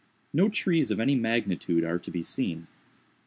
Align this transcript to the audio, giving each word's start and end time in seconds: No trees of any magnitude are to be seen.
No 0.33 0.49
trees 0.49 0.89
of 0.89 0.99
any 0.99 1.13
magnitude 1.13 1.83
are 1.83 1.99
to 1.99 2.09
be 2.09 2.23
seen. 2.23 2.65